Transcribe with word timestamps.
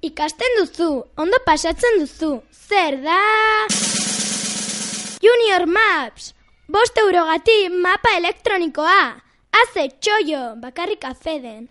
Ikasten 0.00 0.54
duzu, 0.56 1.04
ondo 1.20 1.38
pasatzen 1.44 1.98
duzu. 2.00 2.30
Zer 2.50 2.96
da? 3.04 3.18
Junior 5.20 5.66
Maps! 5.68 6.32
Bost 6.72 6.96
eurogati 7.02 7.68
mapa 7.68 8.14
elektronikoa! 8.16 9.02
Haze 9.52 9.90
txoio, 10.00 10.54
bakarrik 10.62 11.04
afeden. 11.04 11.68